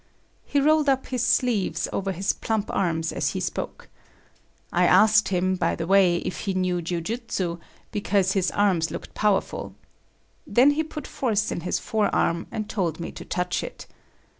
He 0.45 0.59
rolled 0.59 0.89
up 0.89 1.05
his 1.05 1.23
sleeves 1.23 1.87
over 1.93 2.11
his 2.11 2.33
plump 2.33 2.73
arms 2.73 3.11
as 3.11 3.33
he 3.33 3.39
spoke. 3.39 3.87
I 4.73 4.87
asked 4.87 5.27
him, 5.29 5.53
by 5.53 5.75
the 5.75 5.85
way, 5.85 6.15
if 6.17 6.39
he 6.39 6.55
knew 6.55 6.81
jiujitsu, 6.81 7.59
because 7.91 8.31
his 8.31 8.49
arms 8.49 8.89
looked 8.89 9.13
powerful. 9.13 9.75
Then 10.47 10.71
he 10.71 10.81
put 10.83 11.05
force 11.05 11.51
in 11.51 11.59
his 11.61 11.77
forearm, 11.77 12.47
and 12.51 12.67
told 12.67 12.99
me 12.99 13.11
to 13.11 13.23
touch 13.23 13.61
it. 13.63 13.85